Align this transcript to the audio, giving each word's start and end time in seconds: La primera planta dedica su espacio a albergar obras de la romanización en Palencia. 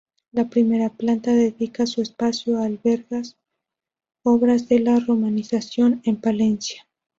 La 0.31 0.49
primera 0.49 0.89
planta 0.89 1.31
dedica 1.31 1.85
su 1.85 2.01
espacio 2.01 2.57
a 2.57 2.65
albergar 2.65 3.21
obras 4.23 4.67
de 4.67 4.79
la 4.79 4.99
romanización 4.99 6.01
en 6.05 6.15
Palencia. 6.15 6.87